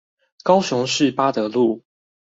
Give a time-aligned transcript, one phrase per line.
[0.43, 1.83] 高雄市八德路